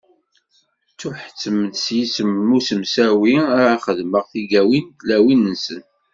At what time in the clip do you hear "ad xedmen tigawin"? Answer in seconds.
3.71-4.85